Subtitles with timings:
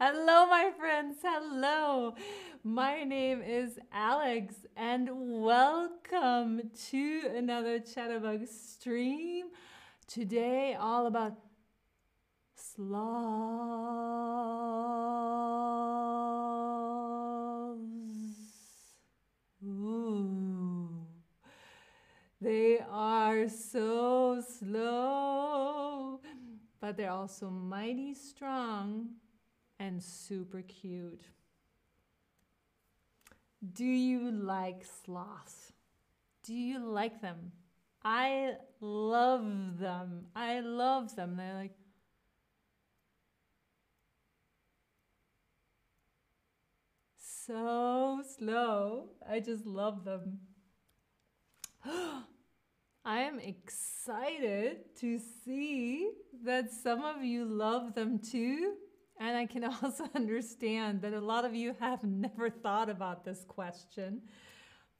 [0.00, 1.16] Hello, my friends.
[1.24, 2.14] Hello.
[2.62, 9.46] My name is Alex, and welcome to another Chatterbug stream.
[10.06, 11.36] Today, all about
[12.54, 12.78] sloths.
[19.66, 20.90] Ooh.
[22.40, 26.20] They are so slow,
[26.80, 29.16] but they're also mighty strong
[29.78, 31.22] and super cute.
[33.72, 35.72] Do you like sloths?
[36.44, 37.52] Do you like them?
[38.04, 40.26] I love them.
[40.34, 41.36] I love them.
[41.36, 41.74] They're like,
[47.18, 49.10] so slow.
[49.28, 50.38] I just love them.
[51.84, 56.10] I am excited to see
[56.44, 58.74] that some of you love them too.
[59.18, 63.44] And I can also understand that a lot of you have never thought about this
[63.46, 64.22] question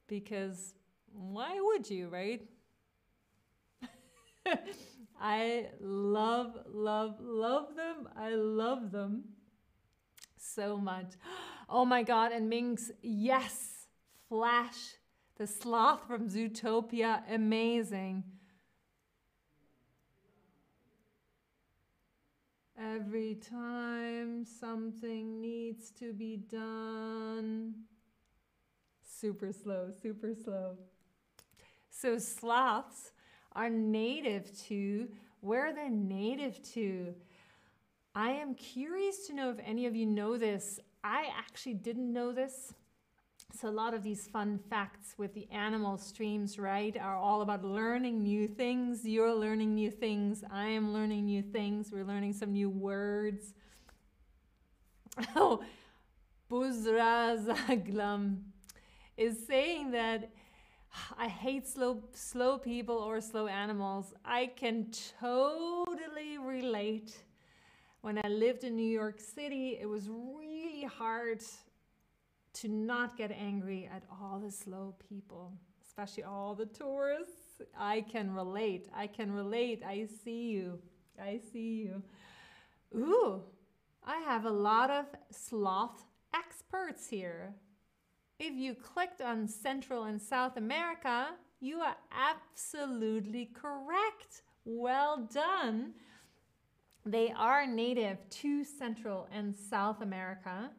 [0.07, 0.73] because
[1.13, 2.47] why would you, right?
[5.21, 8.09] I love, love, love them.
[8.15, 9.23] I love them
[10.37, 11.13] so much.
[11.71, 12.31] Oh my God.
[12.31, 13.85] And Minx, yes,
[14.27, 14.95] Flash,
[15.37, 18.23] the sloth from Zootopia, amazing.
[22.81, 27.73] Every time something needs to be done.
[29.03, 30.77] Super slow, super slow.
[31.89, 33.11] So sloths
[33.53, 35.09] are native to,
[35.41, 37.13] where they're they native to?
[38.15, 40.79] I am curious to know if any of you know this.
[41.03, 42.73] I actually didn't know this.
[43.57, 47.63] So a lot of these fun facts with the animal streams, right, are all about
[47.63, 49.05] learning new things.
[49.05, 50.43] You're learning new things.
[50.49, 51.91] I am learning new things.
[51.91, 53.53] We're learning some new words.
[55.35, 55.61] Oh,
[56.47, 58.37] Buzra Zaglam
[59.17, 60.31] is saying that
[61.17, 64.13] I hate slow slow people or slow animals.
[64.23, 67.17] I can totally relate.
[68.01, 71.43] When I lived in New York City, it was really hard
[72.53, 75.53] to not get angry at all the slow people,
[75.85, 77.61] especially all the tourists.
[77.77, 78.87] I can relate.
[78.95, 79.83] I can relate.
[79.85, 80.79] I see you.
[81.21, 82.01] I see you.
[82.95, 83.41] Ooh,
[84.03, 87.53] I have a lot of sloth experts here.
[88.39, 91.27] If you clicked on Central and South America,
[91.59, 94.43] you are absolutely correct.
[94.63, 95.93] Well done.
[97.05, 100.71] They are native to Central and South America.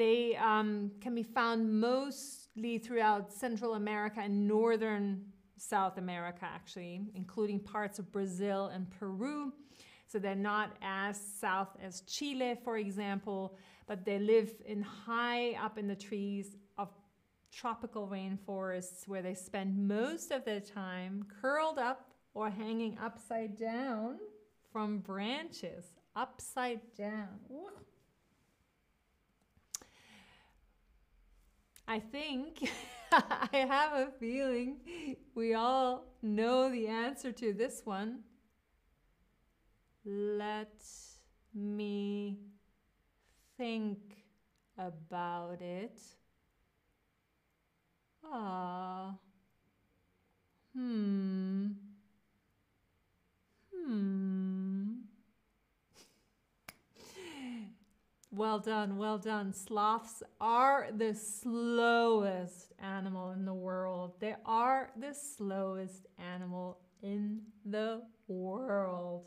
[0.00, 5.26] They um, can be found mostly throughout Central America and Northern
[5.58, 9.52] South America, actually, including parts of Brazil and Peru.
[10.06, 15.76] So they're not as south as Chile, for example, but they live in high up
[15.76, 16.88] in the trees of
[17.52, 24.18] tropical rainforests where they spend most of their time curled up or hanging upside down
[24.72, 25.92] from branches.
[26.16, 27.38] Upside down.
[31.90, 32.70] I think
[33.12, 34.76] I have a feeling
[35.34, 38.20] we all know the answer to this one.
[40.04, 40.80] Let
[41.52, 42.38] me
[43.56, 43.98] think
[44.78, 45.98] about it.
[48.24, 49.18] Ah.
[50.74, 51.74] Hmm.
[53.72, 54.69] Hmm.
[58.40, 59.52] Well done, well done.
[59.52, 64.14] Sloths are the slowest animal in the world.
[64.18, 69.26] They are the slowest animal in the world.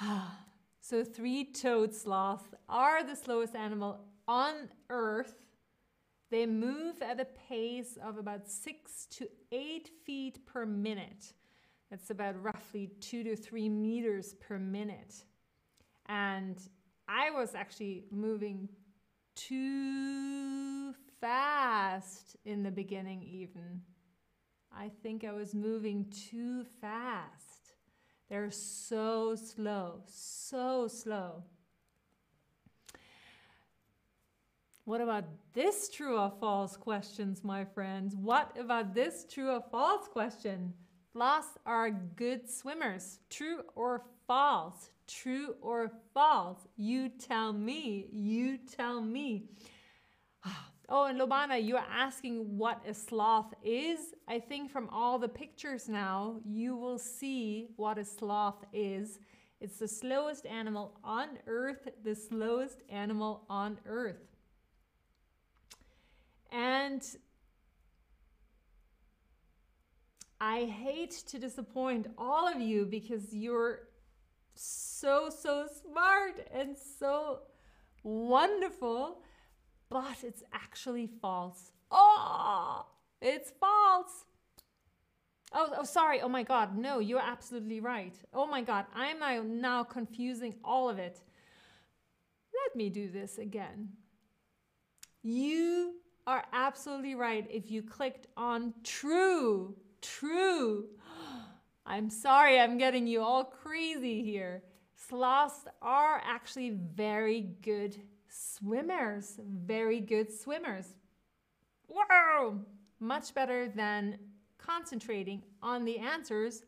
[0.80, 5.34] so three-toed sloths are the slowest animal on earth.
[6.30, 11.32] They move at a pace of about six to eight feet per minute.
[11.90, 15.24] That's about roughly two to three meters per minute.
[16.10, 16.60] And
[17.06, 18.68] I was actually moving
[19.36, 23.80] too fast in the beginning, even.
[24.76, 27.74] I think I was moving too fast.
[28.28, 31.44] They're so slow, so slow.
[34.84, 38.16] What about this true or false questions, my friends?
[38.16, 40.74] What about this true or false question?
[41.12, 43.20] Sloths are good swimmers.
[43.30, 44.90] True or false?
[45.10, 46.58] True or false?
[46.76, 48.06] You tell me.
[48.12, 49.44] You tell me.
[50.92, 54.12] Oh, and Lobana, you're asking what a sloth is.
[54.26, 59.20] I think from all the pictures now, you will see what a sloth is.
[59.60, 64.16] It's the slowest animal on earth, the slowest animal on earth.
[66.50, 67.04] And
[70.40, 73.89] I hate to disappoint all of you because you're
[74.60, 77.40] so, so smart and so
[78.02, 79.22] wonderful,
[79.88, 81.72] but it's actually false.
[81.90, 82.86] Oh,
[83.20, 84.24] it's false.
[85.52, 86.20] Oh, oh, sorry.
[86.20, 86.76] Oh my God.
[86.76, 88.14] No, you're absolutely right.
[88.32, 88.84] Oh my God.
[88.94, 91.20] I'm now, now confusing all of it.
[92.66, 93.88] Let me do this again.
[95.22, 95.94] You
[96.26, 100.86] are absolutely right if you clicked on true true.
[101.90, 104.62] I'm sorry, I'm getting you all crazy here.
[104.94, 107.96] Sloths are actually very good
[108.28, 110.86] swimmers, very good swimmers.
[111.88, 112.60] Whoa!
[113.00, 114.20] Much better than
[114.56, 116.62] concentrating on the answers.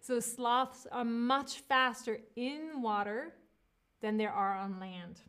[0.00, 3.34] So sloths are much faster in water
[4.00, 5.20] than they are on land.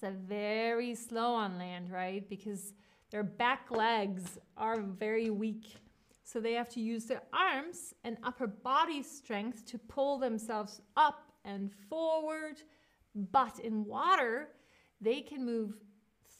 [0.00, 2.26] So very slow on land, right?
[2.26, 2.72] Because
[3.10, 5.74] their back legs are very weak.
[6.30, 11.32] So they have to use their arms and upper body strength to pull themselves up
[11.46, 12.60] and forward.
[13.14, 14.48] But in water,
[15.00, 15.78] they can move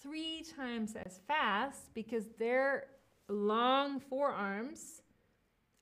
[0.03, 2.89] three times as fast because their
[3.31, 5.01] long forearms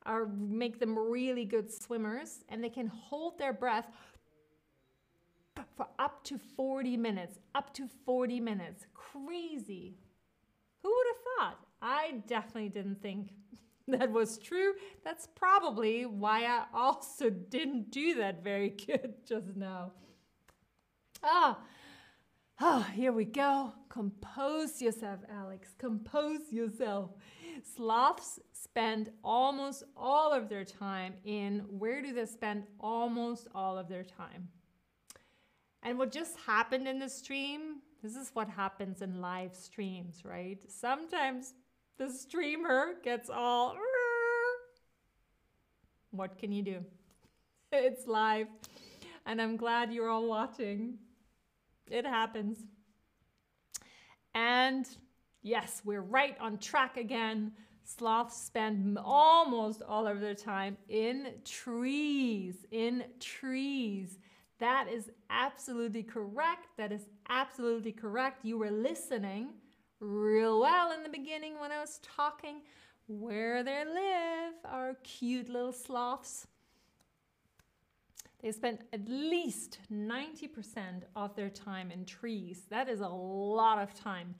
[0.05, 3.88] are make them really good swimmers and they can hold their breath
[5.76, 9.97] for up to 40 minutes up to 40 minutes crazy
[10.82, 11.67] who would have thought?
[11.82, 13.31] I definitely didn't think
[13.88, 14.75] that was true.
[15.05, 19.93] That's probably why I also didn't do that very good just now.
[21.23, 21.59] Ah,
[22.61, 23.73] oh, here we go.
[23.88, 25.75] Compose yourself, Alex.
[25.79, 27.11] Compose yourself.
[27.62, 33.89] Sloths spend almost all of their time in where do they spend almost all of
[33.89, 34.49] their time?
[35.82, 40.59] And what just happened in the stream this is what happens in live streams, right?
[40.69, 41.55] Sometimes
[41.98, 43.76] the streamer gets all.
[46.10, 46.78] What can you do?
[47.72, 48.46] It's live.
[49.26, 50.98] And I'm glad you're all watching.
[51.90, 52.58] It happens.
[54.34, 54.88] And
[55.43, 57.52] yes, we're right on track again.
[57.82, 64.19] Sloths spend almost all of their time in trees, in trees.
[64.58, 66.69] That is absolutely correct.
[66.76, 68.44] That is absolutely correct.
[68.44, 69.48] You were listening
[70.00, 72.62] real well in the beginning when I was talking
[73.06, 76.46] where they live, our cute little sloths.
[78.43, 82.62] They spend at least 90% of their time in trees.
[82.69, 84.34] That is a lot of time.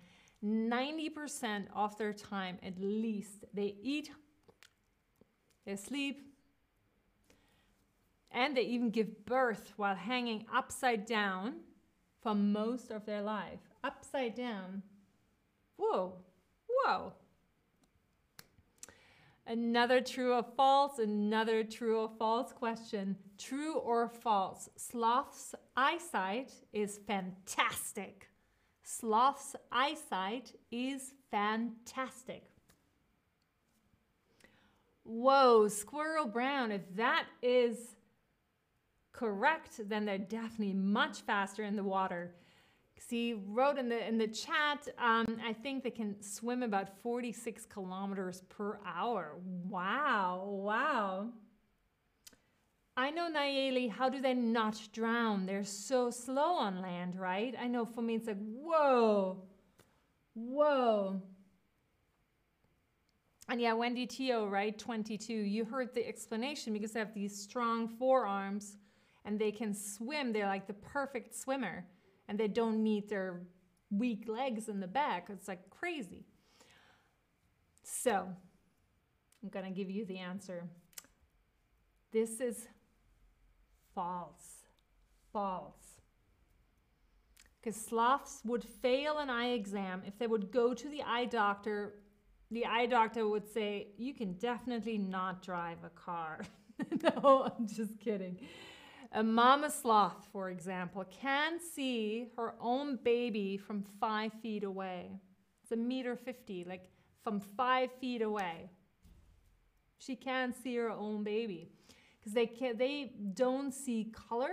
[0.45, 3.45] 90% of their time at least.
[3.55, 4.11] They eat,
[5.65, 6.23] they sleep,
[8.31, 11.61] and they even give birth while hanging upside down
[12.21, 13.61] for most of their life.
[13.83, 14.83] Upside down.
[15.77, 16.15] Whoa,
[16.69, 17.13] whoa.
[19.47, 23.17] Another true or false, another true or false question.
[23.39, 24.69] True or false?
[24.77, 28.29] Sloth's eyesight is fantastic.
[28.83, 32.51] Sloth's eyesight is fantastic.
[35.05, 37.97] Whoa, Squirrel Brown, if that is
[39.13, 42.35] correct, then they're definitely much faster in the water.
[42.99, 47.67] See, wrote in the in the chat, um, I think they can swim about 46
[47.67, 49.37] kilometers per hour.
[49.69, 51.29] Wow, wow.
[52.97, 55.45] I know Nayeli, how do they not drown?
[55.45, 57.55] They're so slow on land, right?
[57.61, 59.43] I know for me it's like, whoa,
[60.35, 61.21] whoa.
[63.51, 67.87] And yeah, Wendy Teo, right, 22, you heard the explanation because they have these strong
[67.87, 68.79] forearms
[69.27, 70.33] and they can swim.
[70.33, 71.85] They're like the perfect swimmer
[72.29, 73.43] and they don't need their
[73.91, 75.29] weak legs in the back.
[75.31, 76.25] It's like crazy.
[77.83, 78.29] So
[79.43, 80.65] I'm going to give you the answer.
[82.13, 82.69] This is
[83.95, 84.65] false.
[85.33, 85.75] False.
[87.61, 91.95] Because sloths would fail an eye exam if they would go to the eye doctor.
[92.51, 96.43] The eye doctor would say, You can definitely not drive a car.
[97.03, 98.39] no, I'm just kidding.
[99.13, 105.11] A mama sloth, for example, can see her own baby from five feet away.
[105.63, 106.91] It's a meter 50, like
[107.23, 108.71] from five feet away.
[109.99, 111.71] She can see her own baby
[112.19, 114.53] because they, can, they don't see color.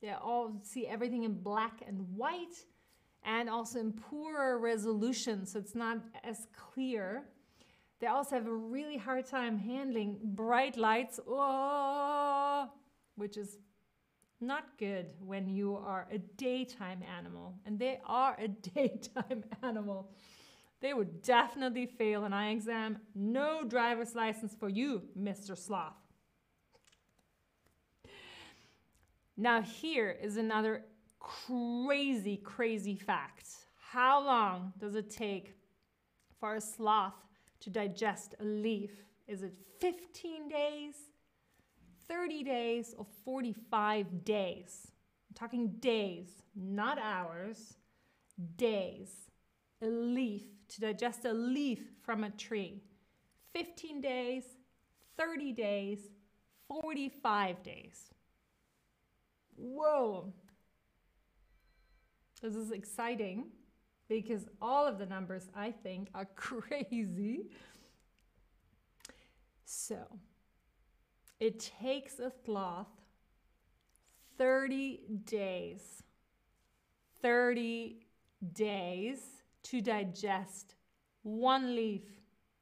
[0.00, 2.64] They all see everything in black and white
[3.24, 7.24] and also in poorer resolution, so it's not as clear.
[8.00, 12.70] They also have a really hard time handling bright lights, oh,
[13.16, 13.58] which is
[14.40, 17.54] not good when you are a daytime animal.
[17.66, 20.10] And they are a daytime animal.
[20.80, 22.98] They would definitely fail an eye exam.
[23.14, 25.58] No driver's license for you, Mr.
[25.58, 25.94] Sloth.
[29.36, 30.82] Now, here is another
[31.20, 33.48] crazy, crazy fact.
[33.90, 35.56] How long does it take
[36.38, 37.14] for a sloth
[37.60, 38.90] to digest a leaf?
[39.26, 40.94] Is it 15 days,
[42.08, 44.88] 30 days, or 45 days?
[45.28, 47.74] I'm talking days, not hours,
[48.56, 49.10] days.
[49.82, 52.82] A leaf, to digest a leaf from a tree.
[53.54, 54.44] 15 days,
[55.16, 56.00] 30 days,
[56.68, 58.10] 45 days.
[59.56, 60.32] Whoa.
[62.42, 63.46] This is exciting
[64.08, 67.50] because all of the numbers I think are crazy.
[69.64, 69.96] So
[71.40, 72.88] it takes a sloth
[74.36, 76.02] 30 days,
[77.22, 78.06] 30
[78.52, 79.20] days
[79.64, 80.74] to digest
[81.22, 82.02] one leaf.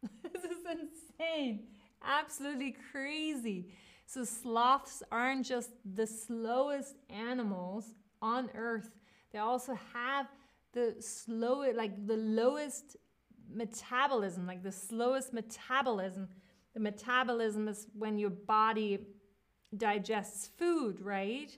[0.23, 1.65] this is insane,
[2.05, 3.73] absolutely crazy.
[4.07, 8.91] So, sloths aren't just the slowest animals on earth,
[9.33, 10.27] they also have
[10.73, 12.97] the slowest, like the lowest
[13.53, 16.29] metabolism, like the slowest metabolism.
[16.77, 18.99] The metabolism is when your body
[19.79, 21.51] digests food, right?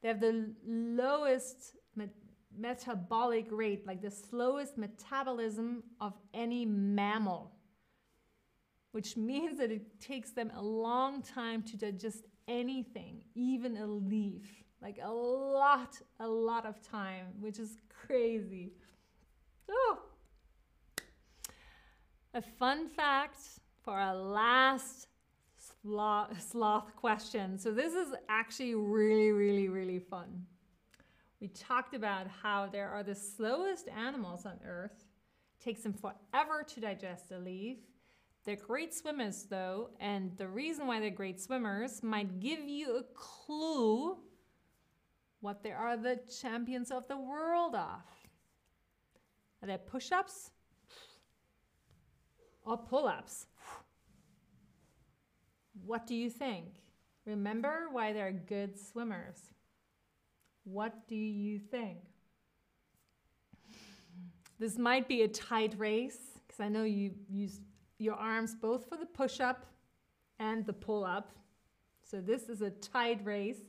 [0.00, 2.10] They have the lowest met
[2.56, 7.50] metabolic rate, like the slowest metabolism of any mammal,
[8.92, 14.62] which means that it takes them a long time to digest anything, even a leaf.
[14.80, 18.70] Like a lot, a lot of time, which is crazy.
[19.68, 19.98] Oh.
[22.34, 23.40] A fun fact
[23.90, 25.08] for our last
[25.82, 27.58] sloth, question.
[27.58, 30.46] So this is actually really, really, really fun.
[31.40, 34.94] We talked about how there are the slowest animals on earth.
[35.58, 37.78] It takes them forever to digest a leaf.
[38.44, 43.02] They're great swimmers though, and the reason why they're great swimmers might give you a
[43.14, 44.18] clue
[45.40, 48.02] what they are the champions of the world of.
[49.62, 50.52] Are they push ups
[52.64, 53.46] or pull ups?
[55.84, 56.66] What do you think?
[57.26, 59.38] Remember why they're good swimmers.
[60.64, 61.98] What do you think?
[64.58, 67.60] This might be a tight race because I know you use
[67.98, 69.66] your arms both for the push up
[70.38, 71.32] and the pull up.
[72.02, 73.60] So this is a tight race.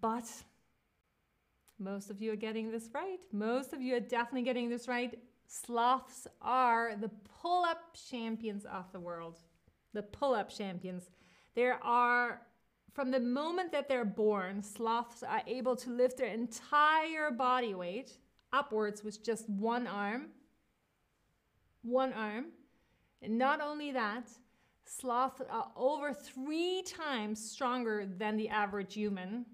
[0.00, 0.26] But
[1.78, 3.18] most of you are getting this right.
[3.32, 5.18] Most of you are definitely getting this right.
[5.48, 9.38] Sloths are the pull up champions of the world.
[9.94, 11.10] The pull up champions.
[11.54, 12.42] There are,
[12.92, 18.18] from the moment that they're born, sloths are able to lift their entire body weight
[18.52, 20.26] upwards with just one arm.
[21.82, 22.46] One arm.
[23.22, 24.28] And not only that,
[24.84, 29.46] sloths are over three times stronger than the average human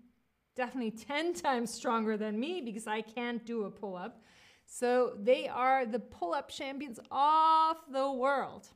[0.54, 4.22] definitely 10 times stronger than me because I can't do a pull up.
[4.66, 8.68] So they are the pull up champions of the world.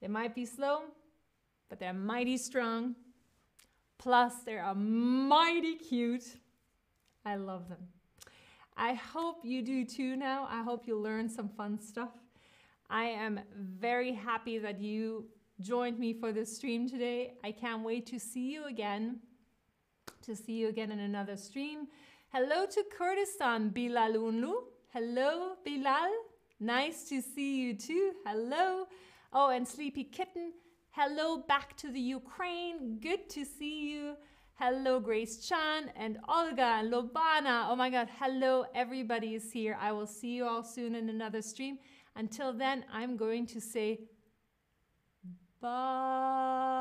[0.00, 0.82] They might be slow,
[1.68, 2.94] but they're mighty strong.
[3.98, 6.36] Plus, they are mighty cute.
[7.24, 7.88] I love them.
[8.76, 10.46] I hope you do too now.
[10.50, 12.12] I hope you learn some fun stuff.
[12.90, 15.26] I am very happy that you
[15.60, 17.32] joined me for this stream today.
[17.42, 19.20] I can't wait to see you again
[20.26, 21.86] to see you again in another stream.
[22.38, 24.52] Hello to Kurdistan, Bilal Unlu.
[24.92, 26.12] Hello, Bilal.
[26.60, 28.12] Nice to see you too.
[28.26, 28.86] Hello.
[29.32, 30.52] Oh, and Sleepy Kitten.
[30.90, 32.98] Hello back to the Ukraine.
[33.00, 34.16] Good to see you.
[34.56, 37.70] Hello, Grace Chan and Olga and Lobana.
[37.70, 38.10] Oh my God.
[38.18, 39.78] Hello, everybody is here.
[39.80, 41.78] I will see you all soon in another stream.
[42.16, 44.00] Until then, I'm going to say
[45.62, 46.76] bye.